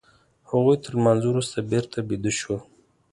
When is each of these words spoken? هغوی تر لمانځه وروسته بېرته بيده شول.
هغوی 0.49 0.75
تر 0.83 0.91
لمانځه 0.97 1.27
وروسته 1.29 1.57
بېرته 1.71 1.97
بيده 2.09 2.31
شول. 2.39 2.59